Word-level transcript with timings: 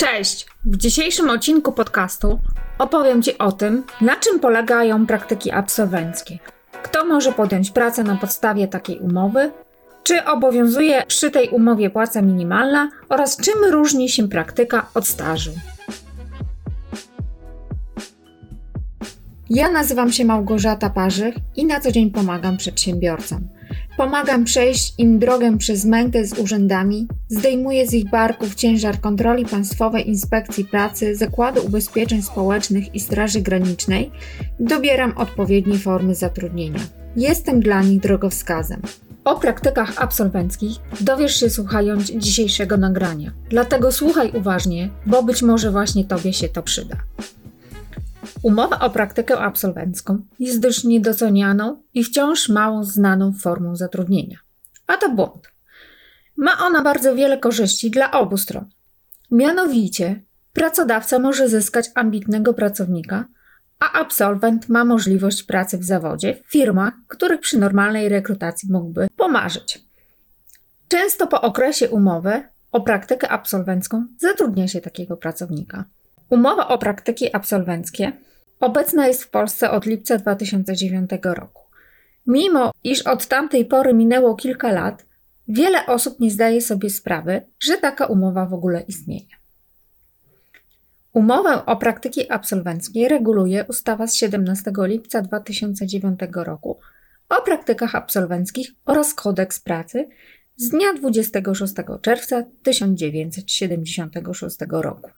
Cześć! 0.00 0.46
W 0.64 0.76
dzisiejszym 0.76 1.30
odcinku 1.30 1.72
podcastu 1.72 2.38
opowiem 2.78 3.22
Ci 3.22 3.38
o 3.38 3.52
tym, 3.52 3.84
na 4.00 4.16
czym 4.16 4.40
polegają 4.40 5.06
praktyki 5.06 5.50
absolwenckie. 5.50 6.38
Kto 6.82 7.04
może 7.04 7.32
podjąć 7.32 7.70
pracę 7.70 8.02
na 8.02 8.16
podstawie 8.16 8.68
takiej 8.68 8.98
umowy? 8.98 9.52
Czy 10.02 10.24
obowiązuje 10.24 11.02
przy 11.06 11.30
tej 11.30 11.48
umowie 11.48 11.90
płaca 11.90 12.22
minimalna 12.22 12.90
oraz 13.08 13.36
czym 13.36 13.54
różni 13.70 14.08
się 14.08 14.28
praktyka 14.28 14.86
od 14.94 15.06
stażu? 15.06 15.52
Ja 19.50 19.70
nazywam 19.70 20.12
się 20.12 20.24
Małgorzata 20.24 20.90
Parzych 20.90 21.34
i 21.56 21.66
na 21.66 21.80
co 21.80 21.92
dzień 21.92 22.10
pomagam 22.10 22.56
przedsiębiorcom. 22.56 23.48
Pomagam 24.00 24.44
przejść 24.44 24.94
im 24.98 25.18
drogę 25.18 25.58
przez 25.58 25.84
mękę 25.84 26.24
z 26.24 26.38
urzędami, 26.38 27.06
zdejmuję 27.28 27.86
z 27.86 27.94
ich 27.94 28.10
barków 28.10 28.54
ciężar 28.54 29.00
kontroli 29.00 29.46
Państwowej 29.46 30.08
Inspekcji 30.08 30.64
Pracy, 30.64 31.16
Zakładu 31.16 31.66
Ubezpieczeń 31.66 32.22
Społecznych 32.22 32.94
i 32.94 33.00
Straży 33.00 33.40
Granicznej 33.40 34.10
dobieram 34.60 35.18
odpowiednie 35.18 35.78
formy 35.78 36.14
zatrudnienia. 36.14 36.80
Jestem 37.16 37.60
dla 37.60 37.82
nich 37.82 38.00
drogowskazem. 38.00 38.82
O 39.24 39.38
praktykach 39.38 39.92
absolwenckich 40.02 40.76
dowiesz 41.00 41.40
się 41.40 41.50
słuchając 41.50 42.04
dzisiejszego 42.04 42.76
nagrania. 42.76 43.30
Dlatego 43.50 43.92
słuchaj 43.92 44.32
uważnie, 44.34 44.90
bo 45.06 45.22
być 45.22 45.42
może 45.42 45.70
właśnie 45.70 46.04
Tobie 46.04 46.32
się 46.32 46.48
to 46.48 46.62
przyda. 46.62 46.96
Umowa 48.42 48.78
o 48.78 48.90
praktykę 48.90 49.38
absolwencką 49.38 50.22
jest 50.38 50.60
dość 50.60 50.84
niedocenianą 50.84 51.82
i 51.94 52.04
wciąż 52.04 52.48
mało 52.48 52.84
znaną 52.84 53.32
formą 53.32 53.76
zatrudnienia. 53.76 54.38
A 54.86 54.96
to 54.96 55.10
błąd. 55.10 55.50
Ma 56.36 56.58
ona 56.58 56.82
bardzo 56.82 57.14
wiele 57.14 57.38
korzyści 57.38 57.90
dla 57.90 58.10
obu 58.10 58.36
stron. 58.36 58.64
Mianowicie, 59.30 60.22
pracodawca 60.52 61.18
może 61.18 61.48
zyskać 61.48 61.90
ambitnego 61.94 62.54
pracownika, 62.54 63.24
a 63.78 63.92
absolwent 63.92 64.68
ma 64.68 64.84
możliwość 64.84 65.42
pracy 65.42 65.78
w 65.78 65.84
zawodzie 65.84 66.36
w 66.46 66.52
firmach, 66.52 66.94
których 67.08 67.40
przy 67.40 67.58
normalnej 67.58 68.08
rekrutacji 68.08 68.72
mógłby 68.72 69.08
pomarzyć. 69.16 69.84
Często 70.88 71.26
po 71.26 71.40
okresie 71.40 71.90
umowy 71.90 72.42
o 72.72 72.80
praktykę 72.80 73.28
absolwencką 73.28 74.06
zatrudnia 74.18 74.68
się 74.68 74.80
takiego 74.80 75.16
pracownika. 75.16 75.84
Umowa 76.30 76.68
o 76.68 76.78
praktyki 76.78 77.36
absolwenckie 77.36 78.12
obecna 78.60 79.06
jest 79.06 79.24
w 79.24 79.30
Polsce 79.30 79.70
od 79.70 79.86
lipca 79.86 80.18
2009 80.18 81.10
roku. 81.22 81.62
Mimo 82.26 82.70
iż 82.84 83.02
od 83.02 83.26
tamtej 83.26 83.64
pory 83.64 83.94
minęło 83.94 84.34
kilka 84.34 84.72
lat, 84.72 85.06
wiele 85.48 85.86
osób 85.86 86.20
nie 86.20 86.30
zdaje 86.30 86.60
sobie 86.60 86.90
sprawy, 86.90 87.42
że 87.60 87.76
taka 87.76 88.06
umowa 88.06 88.46
w 88.46 88.54
ogóle 88.54 88.80
istnieje. 88.80 89.40
Umowę 91.12 91.66
o 91.66 91.76
praktyki 91.76 92.30
absolwenckiej 92.30 93.08
reguluje 93.08 93.64
ustawa 93.68 94.06
z 94.06 94.14
17 94.14 94.72
lipca 94.78 95.22
2009 95.22 96.20
roku 96.34 96.78
o 97.28 97.42
praktykach 97.42 97.94
absolwenckich 97.94 98.70
oraz 98.86 99.14
kodeks 99.14 99.60
pracy 99.60 100.08
z 100.56 100.70
dnia 100.70 100.94
26 100.94 101.74
czerwca 102.02 102.44
1976 102.62 104.56
roku. 104.70 105.10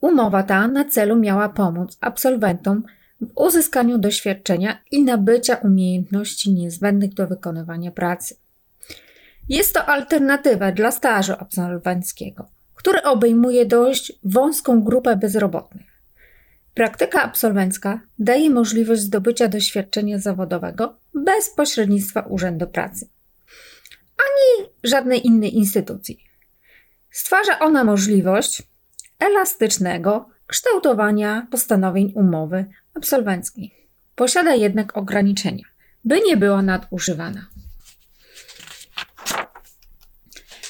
Umowa 0.00 0.42
ta 0.42 0.68
na 0.68 0.84
celu 0.84 1.16
miała 1.16 1.48
pomóc 1.48 1.98
absolwentom 2.00 2.82
w 3.20 3.26
uzyskaniu 3.34 3.98
doświadczenia 3.98 4.82
i 4.90 5.02
nabycia 5.02 5.54
umiejętności 5.56 6.52
niezbędnych 6.52 7.14
do 7.14 7.26
wykonywania 7.26 7.90
pracy. 7.90 8.36
Jest 9.48 9.74
to 9.74 9.86
alternatywa 9.86 10.72
dla 10.72 10.90
stażu 10.90 11.32
absolwenckiego, 11.38 12.48
który 12.74 13.02
obejmuje 13.02 13.66
dość 13.66 14.12
wąską 14.24 14.82
grupę 14.82 15.16
bezrobotnych. 15.16 15.86
Praktyka 16.74 17.22
absolwencka 17.22 18.00
daje 18.18 18.50
możliwość 18.50 19.02
zdobycia 19.02 19.48
doświadczenia 19.48 20.18
zawodowego 20.18 20.98
bez 21.14 21.50
pośrednictwa 21.50 22.20
Urzędu 22.20 22.66
Pracy 22.66 23.08
ani 24.26 24.68
żadnej 24.84 25.26
innej 25.26 25.56
instytucji. 25.56 26.24
Stwarza 27.10 27.58
ona 27.58 27.84
możliwość 27.84 28.62
elastycznego 29.18 30.28
kształtowania 30.46 31.46
postanowień 31.50 32.12
umowy 32.14 32.64
absolwenckiej. 32.94 33.88
Posiada 34.14 34.54
jednak 34.54 34.96
ograniczenia, 34.96 35.64
by 36.04 36.20
nie 36.20 36.36
była 36.36 36.62
nadużywana. 36.62 37.46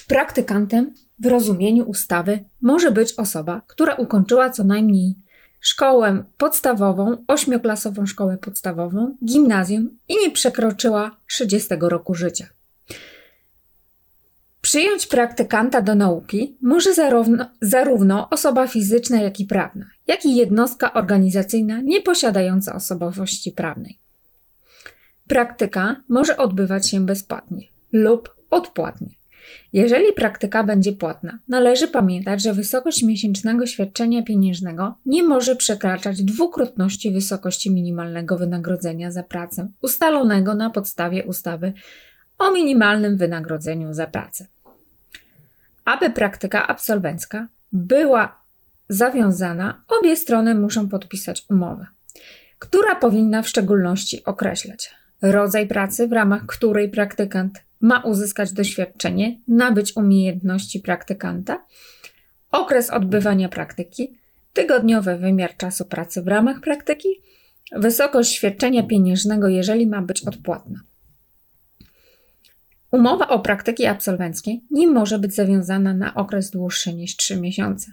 Praktykantem 0.08 0.94
w 1.18 1.26
rozumieniu 1.26 1.84
ustawy 1.84 2.44
może 2.62 2.90
być 2.90 3.12
osoba, 3.12 3.62
która 3.66 3.94
ukończyła 3.94 4.50
co 4.50 4.64
najmniej 4.64 5.14
szkołę 5.60 6.24
podstawową, 6.38 7.24
ośmioklasową 7.28 8.06
szkołę 8.06 8.38
podstawową, 8.38 9.16
gimnazjum 9.24 9.98
i 10.08 10.16
nie 10.16 10.30
przekroczyła 10.30 11.16
30 11.26 11.68
roku 11.80 12.14
życia. 12.14 12.55
Przyjąć 14.66 15.06
praktykanta 15.06 15.82
do 15.82 15.94
nauki 15.94 16.56
może 16.62 16.94
zarówno, 16.94 17.46
zarówno, 17.60 18.30
osoba 18.30 18.66
fizyczna, 18.66 19.22
jak 19.22 19.40
i 19.40 19.44
prawna, 19.44 19.86
jak 20.06 20.24
i 20.24 20.36
jednostka 20.36 20.92
organizacyjna 20.92 21.80
nieposiadająca 21.80 22.74
osobowości 22.74 23.52
prawnej. 23.52 23.98
Praktyka 25.28 25.96
może 26.08 26.36
odbywać 26.36 26.90
się 26.90 27.06
bezpłatnie 27.06 27.66
lub 27.92 28.34
odpłatnie. 28.50 29.08
Jeżeli 29.72 30.12
praktyka 30.12 30.64
będzie 30.64 30.92
płatna, 30.92 31.38
należy 31.48 31.88
pamiętać, 31.88 32.42
że 32.42 32.54
wysokość 32.54 33.02
miesięcznego 33.02 33.66
świadczenia 33.66 34.22
pieniężnego 34.22 34.98
nie 35.06 35.22
może 35.22 35.56
przekraczać 35.56 36.22
dwukrotności 36.22 37.10
wysokości 37.10 37.70
minimalnego 37.70 38.38
wynagrodzenia 38.38 39.10
za 39.10 39.22
pracę 39.22 39.68
ustalonego 39.82 40.54
na 40.54 40.70
podstawie 40.70 41.24
ustawy 41.24 41.72
o 42.38 42.50
minimalnym 42.50 43.16
wynagrodzeniu 43.16 43.94
za 43.94 44.06
pracę 44.06 44.46
aby 45.86 46.10
praktyka 46.10 46.66
absolwencka 46.66 47.48
była 47.72 48.42
zawiązana, 48.88 49.84
obie 50.00 50.16
strony 50.16 50.54
muszą 50.54 50.88
podpisać 50.88 51.44
umowę, 51.50 51.86
która 52.58 52.94
powinna 52.94 53.42
w 53.42 53.48
szczególności 53.48 54.24
określać 54.24 54.94
rodzaj 55.22 55.66
pracy, 55.66 56.08
w 56.08 56.12
ramach 56.12 56.46
której 56.46 56.88
praktykant 56.88 57.64
ma 57.80 58.00
uzyskać 58.00 58.52
doświadczenie, 58.52 59.40
nabyć 59.48 59.96
umiejętności 59.96 60.80
praktykanta, 60.80 61.64
okres 62.50 62.90
odbywania 62.90 63.48
praktyki, 63.48 64.18
tygodniowy 64.52 65.16
wymiar 65.16 65.56
czasu 65.56 65.84
pracy 65.84 66.22
w 66.22 66.28
ramach 66.28 66.60
praktyki, 66.60 67.08
wysokość 67.72 68.32
świadczenia 68.32 68.82
pieniężnego, 68.82 69.48
jeżeli 69.48 69.86
ma 69.86 70.02
być 70.02 70.28
odpłatna. 70.28 70.80
Umowa 72.90 73.28
o 73.28 73.38
praktyki 73.38 73.86
absolwenckiej 73.86 74.64
nie 74.70 74.86
może 74.86 75.18
być 75.18 75.34
zawiązana 75.34 75.94
na 75.94 76.14
okres 76.14 76.50
dłuższy 76.50 76.94
niż 76.94 77.16
3 77.16 77.40
miesiące. 77.40 77.92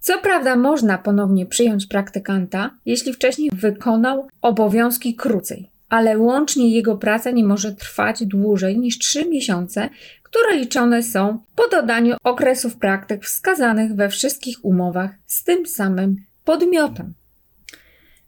Co 0.00 0.18
prawda, 0.18 0.56
można 0.56 0.98
ponownie 0.98 1.46
przyjąć 1.46 1.86
praktykanta, 1.86 2.70
jeśli 2.86 3.12
wcześniej 3.12 3.50
wykonał 3.52 4.28
obowiązki 4.42 5.14
krócej, 5.14 5.70
ale 5.88 6.18
łącznie 6.18 6.70
jego 6.70 6.96
praca 6.96 7.30
nie 7.30 7.44
może 7.44 7.72
trwać 7.74 8.26
dłużej 8.26 8.78
niż 8.78 8.98
3 8.98 9.28
miesiące, 9.28 9.88
które 10.22 10.56
liczone 10.56 11.02
są 11.02 11.38
po 11.56 11.68
dodaniu 11.68 12.16
okresów 12.24 12.76
praktyk 12.76 13.24
wskazanych 13.24 13.94
we 13.94 14.08
wszystkich 14.08 14.64
umowach 14.64 15.10
z 15.26 15.44
tym 15.44 15.66
samym 15.66 16.16
podmiotem. 16.44 17.14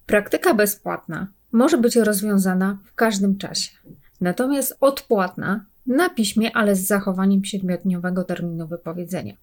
Praktyka 0.07 0.55
bezpłatna 0.55 1.27
może 1.53 1.79
być 1.79 1.97
rozwiązana 1.97 2.79
w 2.85 2.95
każdym 2.95 3.39
czasie, 3.39 3.71
natomiast 4.21 4.77
odpłatna 4.81 5.65
na 5.87 6.11
piśmie, 6.11 6.57
ale 6.57 6.77
z 6.77 6.87
zachowaniem 6.87 7.45
siedmiodniowego 7.45 8.25
terminu 8.25 8.67
wypowiedzenia. 8.67 9.35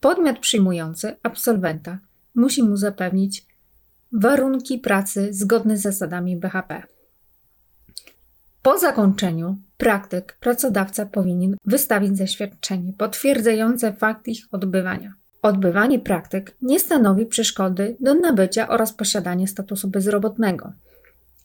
Podmiot 0.00 0.38
przyjmujący 0.38 1.16
absolwenta 1.22 1.98
musi 2.34 2.62
mu 2.62 2.76
zapewnić 2.76 3.46
warunki 4.12 4.78
pracy 4.78 5.28
zgodne 5.30 5.76
z 5.76 5.82
zasadami 5.82 6.36
BHP. 6.36 6.82
Po 8.62 8.78
zakończeniu 8.78 9.56
praktyk 9.78 10.36
pracodawca 10.40 11.06
powinien 11.06 11.56
wystawić 11.64 12.18
zaświadczenie 12.18 12.92
potwierdzające 12.92 13.92
fakt 13.92 14.28
ich 14.28 14.44
odbywania. 14.52 15.14
Odbywanie 15.42 15.98
praktyk 15.98 16.56
nie 16.62 16.80
stanowi 16.80 17.26
przeszkody 17.26 17.96
do 18.00 18.14
nabycia 18.14 18.68
oraz 18.68 18.92
posiadania 18.92 19.46
statusu 19.46 19.88
bezrobotnego. 19.88 20.72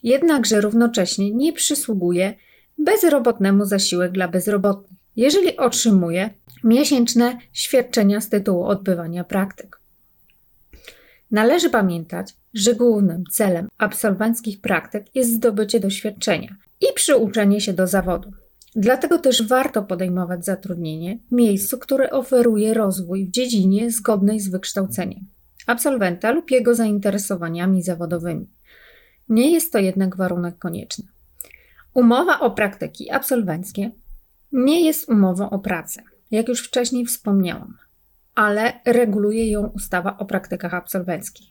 Jednakże 0.03 0.61
równocześnie 0.61 1.31
nie 1.31 1.53
przysługuje 1.53 2.33
bezrobotnemu 2.77 3.65
zasiłek 3.65 4.11
dla 4.11 4.27
bezrobotnych, 4.27 4.99
jeżeli 5.15 5.57
otrzymuje 5.57 6.29
miesięczne 6.63 7.37
świadczenia 7.53 8.21
z 8.21 8.29
tytułu 8.29 8.65
odbywania 8.65 9.23
praktyk. 9.23 9.81
Należy 11.31 11.69
pamiętać, 11.69 12.33
że 12.53 12.75
głównym 12.75 13.23
celem 13.31 13.67
absolwenckich 13.77 14.61
praktyk 14.61 15.15
jest 15.15 15.33
zdobycie 15.33 15.79
doświadczenia 15.79 16.55
i 16.81 16.85
przyuczenie 16.95 17.61
się 17.61 17.73
do 17.73 17.87
zawodu. 17.87 18.31
Dlatego 18.75 19.19
też 19.19 19.47
warto 19.47 19.83
podejmować 19.83 20.45
zatrudnienie 20.45 21.19
w 21.31 21.35
miejscu, 21.35 21.77
które 21.77 22.09
oferuje 22.09 22.73
rozwój 22.73 23.27
w 23.27 23.31
dziedzinie 23.31 23.91
zgodnej 23.91 24.39
z 24.39 24.49
wykształceniem 24.49 25.25
absolwenta 25.67 26.31
lub 26.31 26.51
jego 26.51 26.75
zainteresowaniami 26.75 27.83
zawodowymi. 27.83 28.49
Nie 29.29 29.51
jest 29.51 29.73
to 29.73 29.79
jednak 29.79 30.15
warunek 30.15 30.57
konieczny. 30.57 31.05
Umowa 31.93 32.39
o 32.39 32.51
praktyki 32.51 33.11
absolwenckie 33.11 33.91
nie 34.51 34.85
jest 34.85 35.09
umową 35.09 35.49
o 35.49 35.59
pracę, 35.59 36.03
jak 36.31 36.47
już 36.47 36.67
wcześniej 36.67 37.05
wspomniałam, 37.05 37.77
ale 38.35 38.73
reguluje 38.85 39.51
ją 39.51 39.67
ustawa 39.67 40.17
o 40.17 40.25
praktykach 40.25 40.73
absolwenckich. 40.73 41.47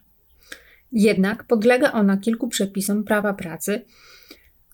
Jednak 0.92 1.44
podlega 1.44 1.92
ona 1.92 2.16
kilku 2.16 2.48
przepisom 2.48 3.04
prawa 3.04 3.34
pracy, 3.34 3.84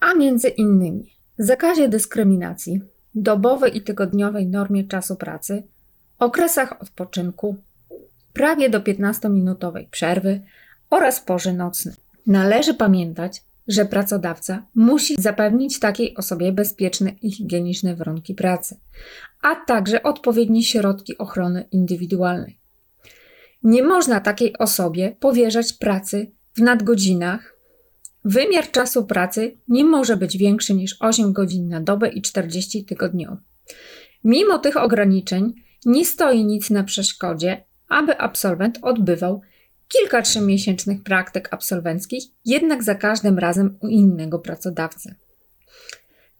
a 0.01 0.15
między 0.15 0.49
innymi 0.49 1.17
zakazie 1.39 1.89
dyskryminacji, 1.89 2.81
dobowej 3.15 3.77
i 3.77 3.83
tygodniowej 3.83 4.47
normie 4.47 4.85
czasu 4.85 5.17
pracy, 5.17 5.62
okresach 6.19 6.83
odpoczynku, 6.83 7.57
prawie 8.33 8.71
do 8.71 8.81
15-minutowej 8.81 9.87
przerwy 9.91 10.41
oraz 10.91 11.21
porze 11.21 11.53
nocnej. 11.53 11.95
Należy 12.27 12.75
pamiętać, 12.75 13.43
że 13.69 13.85
pracodawca 13.85 14.67
musi 14.75 15.15
zapewnić 15.19 15.81
takiej 15.81 16.17
osobie 16.17 16.53
bezpieczne 16.53 17.13
i 17.23 17.33
higieniczne 17.33 17.97
warunki 17.97 18.35
pracy, 18.35 18.81
a 19.43 19.55
także 19.55 20.03
odpowiednie 20.03 20.63
środki 20.63 21.19
ochrony 21.19 21.69
indywidualnej. 21.73 22.59
Nie 23.63 23.83
można 23.83 24.21
takiej 24.21 24.59
osobie 24.59 25.17
powierzać 25.21 25.73
pracy 25.73 26.33
w 26.57 26.61
nadgodzinach. 26.61 27.57
Wymiar 28.25 28.71
czasu 28.71 29.07
pracy 29.07 29.57
nie 29.69 29.85
może 29.85 30.17
być 30.17 30.37
większy 30.37 30.75
niż 30.75 30.97
8 31.01 31.33
godzin 31.33 31.69
na 31.69 31.81
dobę 31.81 32.09
i 32.09 32.23
40 32.23 32.85
tygodniowo. 32.85 33.37
Mimo 34.25 34.59
tych 34.59 34.77
ograniczeń 34.77 35.55
nie 35.85 36.05
stoi 36.05 36.45
nic 36.45 36.71
na 36.71 36.85
przeszkodzie, 36.85 37.65
aby 37.89 38.19
absolwent 38.19 38.79
odbywał 38.83 39.41
kilka 39.88 40.23
trzymiesięcznych 40.23 41.03
praktyk 41.03 41.49
absolwenckich, 41.50 42.25
jednak 42.44 42.83
za 42.83 42.94
każdym 42.94 43.38
razem 43.38 43.79
u 43.81 43.88
innego 43.88 44.38
pracodawcy. 44.38 45.15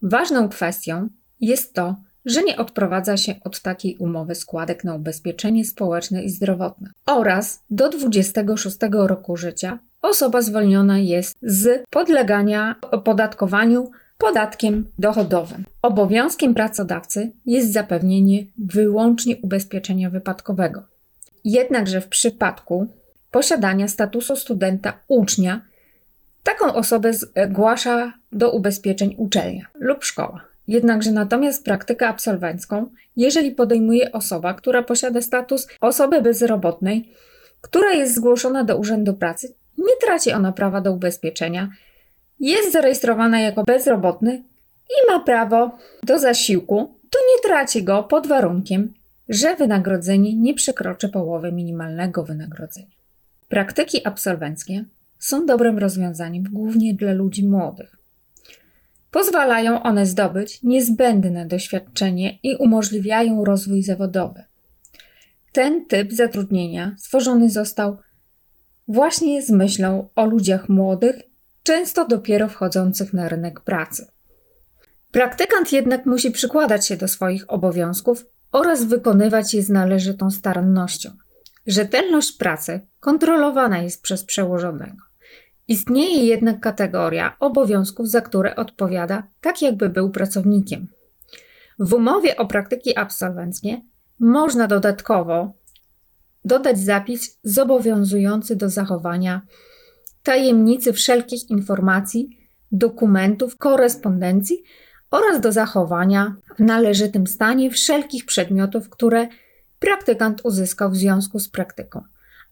Ważną 0.01 0.49
kwestią 0.49 1.09
jest 1.39 1.73
to, 1.73 1.95
że 2.25 2.43
nie 2.43 2.57
odprowadza 2.57 3.17
się 3.17 3.35
od 3.43 3.61
takiej 3.61 3.97
umowy 3.97 4.35
składek 4.35 4.83
na 4.83 4.95
ubezpieczenie 4.95 5.65
społeczne 5.65 6.23
i 6.23 6.29
zdrowotne 6.29 6.89
oraz 7.05 7.63
do 7.69 7.89
26 7.89 8.77
roku 8.91 9.37
życia 9.37 9.79
osoba 10.01 10.41
zwolniona 10.41 10.99
jest 10.99 11.37
z 11.41 11.83
podlegania 11.89 12.75
opodatkowaniu 12.81 13.91
podatkiem 14.17 14.91
dochodowym. 14.99 15.65
Obowiązkiem 15.81 16.53
pracodawcy 16.53 17.31
jest 17.45 17.73
zapewnienie 17.73 18.45
wyłącznie 18.57 19.37
ubezpieczenia 19.37 20.09
wypadkowego. 20.09 20.83
Jednakże 21.43 22.01
w 22.01 22.07
przypadku 22.07 22.87
posiadania 23.31 23.87
statusu 23.87 24.35
studenta 24.35 24.93
ucznia, 25.07 25.61
taką 26.43 26.73
osobę 26.73 27.11
zgłasza 27.13 28.13
do 28.31 28.51
ubezpieczeń 28.51 29.15
uczelnia 29.17 29.65
lub 29.79 30.03
szkoła. 30.03 30.41
Jednakże 30.67 31.11
natomiast 31.11 31.65
praktykę 31.65 32.07
absolwencką, 32.07 32.89
jeżeli 33.15 33.51
podejmuje 33.51 34.11
osoba, 34.11 34.53
która 34.53 34.83
posiada 34.83 35.21
status 35.21 35.67
osoby 35.81 36.21
bezrobotnej, 36.21 37.11
która 37.61 37.91
jest 37.93 38.15
zgłoszona 38.15 38.63
do 38.63 38.77
Urzędu 38.77 39.13
Pracy, 39.13 39.53
nie 39.77 39.93
traci 40.01 40.31
ona 40.31 40.51
prawa 40.51 40.81
do 40.81 40.91
ubezpieczenia, 40.91 41.69
jest 42.39 42.71
zarejestrowana 42.71 43.39
jako 43.39 43.63
bezrobotny 43.63 44.43
i 44.89 45.11
ma 45.11 45.19
prawo 45.19 45.77
do 46.03 46.19
zasiłku, 46.19 46.95
to 47.09 47.19
nie 47.19 47.49
traci 47.49 47.83
go 47.83 48.03
pod 48.03 48.27
warunkiem, 48.27 48.93
że 49.29 49.55
wynagrodzenie 49.55 50.35
nie 50.35 50.53
przekroczy 50.53 51.09
połowy 51.09 51.51
minimalnego 51.51 52.23
wynagrodzenia. 52.23 52.96
Praktyki 53.49 54.07
absolwenckie 54.07 54.85
są 55.19 55.45
dobrym 55.45 55.77
rozwiązaniem 55.77 56.43
głównie 56.43 56.93
dla 56.93 57.13
ludzi 57.13 57.47
młodych. 57.47 57.97
Pozwalają 59.11 59.83
one 59.83 60.05
zdobyć 60.05 60.63
niezbędne 60.63 61.45
doświadczenie 61.45 62.39
i 62.43 62.55
umożliwiają 62.55 63.45
rozwój 63.45 63.83
zawodowy. 63.83 64.43
Ten 65.51 65.85
typ 65.85 66.13
zatrudnienia 66.13 66.95
stworzony 66.97 67.49
został 67.49 67.97
właśnie 68.87 69.41
z 69.41 69.49
myślą 69.49 70.09
o 70.15 70.25
ludziach 70.25 70.69
młodych, 70.69 71.15
często 71.63 72.07
dopiero 72.07 72.49
wchodzących 72.49 73.13
na 73.13 73.29
rynek 73.29 73.61
pracy. 73.61 74.07
Praktykant 75.11 75.71
jednak 75.71 76.05
musi 76.05 76.31
przykładać 76.31 76.87
się 76.87 76.97
do 76.97 77.07
swoich 77.07 77.51
obowiązków 77.51 78.25
oraz 78.51 78.83
wykonywać 78.83 79.53
je 79.53 79.63
z 79.63 79.69
należytą 79.69 80.31
starannością. 80.31 81.11
Rzetelność 81.67 82.31
pracy 82.31 82.81
kontrolowana 82.99 83.77
jest 83.77 84.01
przez 84.01 84.23
przełożonego. 84.23 85.07
Istnieje 85.67 86.25
jednak 86.25 86.59
kategoria 86.59 87.35
obowiązków, 87.39 88.09
za 88.09 88.21
które 88.21 88.55
odpowiada 88.55 89.27
tak, 89.41 89.61
jakby 89.61 89.89
był 89.89 90.09
pracownikiem. 90.09 90.87
W 91.79 91.93
umowie 91.93 92.37
o 92.37 92.45
praktyki 92.45 92.97
absolwenckie 92.97 93.81
można 94.19 94.67
dodatkowo 94.67 95.53
dodać 96.45 96.79
zapis 96.79 97.39
zobowiązujący 97.43 98.55
do 98.55 98.69
zachowania 98.69 99.41
tajemnicy 100.23 100.93
wszelkich 100.93 101.49
informacji, 101.49 102.37
dokumentów, 102.71 103.57
korespondencji 103.57 104.63
oraz 105.11 105.41
do 105.41 105.51
zachowania 105.51 106.35
w 106.57 106.59
należytym 106.59 107.27
stanie 107.27 107.71
wszelkich 107.71 108.25
przedmiotów, 108.25 108.89
które 108.89 109.27
praktykant 109.79 110.41
uzyskał 110.43 110.91
w 110.91 110.95
związku 110.95 111.39
z 111.39 111.49
praktyką, 111.49 112.03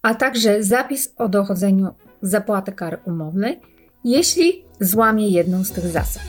a 0.02 0.16
także 0.16 0.64
zapis 0.64 1.14
o 1.18 1.30
dochodzeniu 1.30 1.94
zapłaty 2.22 2.72
kary 2.72 2.98
umownej, 3.06 3.62
jeśli 4.04 4.64
złamie 4.80 5.30
jedną 5.30 5.64
z 5.64 5.72
tych 5.72 5.88
zasad. 5.88 6.24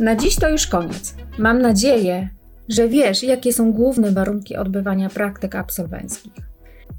Na 0.00 0.16
dziś 0.16 0.36
to 0.36 0.48
już 0.48 0.66
koniec. 0.66 1.14
Mam 1.38 1.62
nadzieję, 1.62 2.28
że 2.68 2.88
wiesz, 2.88 3.22
jakie 3.22 3.52
są 3.52 3.72
główne 3.72 4.12
warunki 4.12 4.56
odbywania 4.56 5.08
praktyk 5.08 5.54
absolwenckich. 5.54 6.32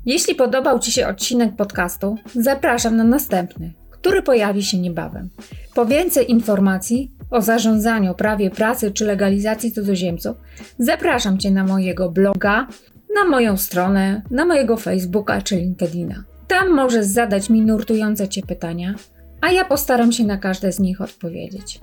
Jeśli 0.05 0.35
podobał 0.35 0.79
Ci 0.79 0.91
się 0.91 1.07
odcinek 1.07 1.55
podcastu, 1.55 2.17
zapraszam 2.35 2.95
na 2.95 3.03
następny, 3.03 3.73
który 3.89 4.21
pojawi 4.21 4.63
się 4.63 4.79
niebawem. 4.79 5.29
Po 5.75 5.85
więcej 5.85 6.31
informacji 6.31 7.11
o 7.31 7.41
zarządzaniu, 7.41 8.13
prawie 8.13 8.49
pracy 8.49 8.91
czy 8.91 9.05
legalizacji 9.05 9.71
cudzoziemców, 9.71 10.37
zapraszam 10.79 11.37
Cię 11.37 11.51
na 11.51 11.63
mojego 11.63 12.11
bloga, 12.11 12.67
na 13.15 13.29
moją 13.29 13.57
stronę, 13.57 14.21
na 14.31 14.45
mojego 14.45 14.77
Facebooka 14.77 15.41
czy 15.41 15.55
LinkedIna. 15.55 16.23
Tam 16.47 16.75
możesz 16.75 17.05
zadać 17.05 17.49
mi 17.49 17.61
nurtujące 17.61 18.27
Cię 18.27 18.41
pytania, 18.41 18.95
a 19.41 19.51
ja 19.51 19.65
postaram 19.65 20.11
się 20.11 20.23
na 20.23 20.37
każde 20.37 20.71
z 20.71 20.79
nich 20.79 21.01
odpowiedzieć. 21.01 21.79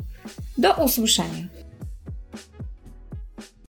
Do 0.58 0.74
usłyszenia. 0.84 1.65